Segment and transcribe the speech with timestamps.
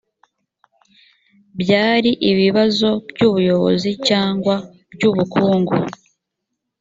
[1.61, 4.55] byari ibibazo by ubuyobozi cyangwa
[4.93, 5.75] by ubukungu